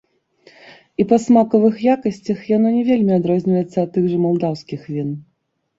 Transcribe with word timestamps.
І 1.03 1.05
па 1.11 1.19
смакавых 1.25 1.75
якасцях 1.97 2.39
яно 2.55 2.69
не 2.79 2.83
вельмі 2.91 3.13
адрозніваецца 3.19 3.77
ад 3.87 3.95
тых 4.01 4.05
жа 4.17 4.21
малдаўскіх 4.27 4.81
він. 4.99 5.09